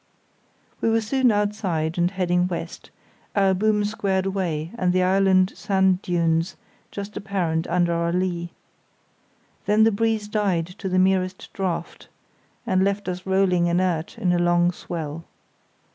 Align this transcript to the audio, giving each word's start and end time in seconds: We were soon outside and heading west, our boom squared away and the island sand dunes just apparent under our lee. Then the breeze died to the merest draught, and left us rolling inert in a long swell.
We 0.81 0.89
were 0.89 0.99
soon 0.99 1.31
outside 1.31 1.95
and 1.95 2.09
heading 2.09 2.47
west, 2.47 2.89
our 3.35 3.53
boom 3.53 3.85
squared 3.85 4.25
away 4.25 4.71
and 4.75 4.93
the 4.93 5.03
island 5.03 5.53
sand 5.55 6.01
dunes 6.01 6.55
just 6.89 7.15
apparent 7.15 7.67
under 7.67 7.93
our 7.93 8.11
lee. 8.11 8.49
Then 9.67 9.83
the 9.83 9.91
breeze 9.91 10.27
died 10.27 10.65
to 10.79 10.89
the 10.89 10.97
merest 10.97 11.49
draught, 11.53 12.07
and 12.65 12.83
left 12.83 13.07
us 13.07 13.27
rolling 13.27 13.67
inert 13.67 14.17
in 14.17 14.33
a 14.33 14.39
long 14.39 14.71
swell. 14.71 15.23